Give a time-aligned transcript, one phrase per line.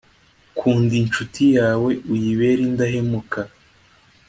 [0.57, 3.39] Kunda incuti yawe, uyibere indahemuka,